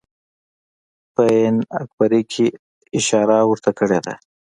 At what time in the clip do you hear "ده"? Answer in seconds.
4.05-4.13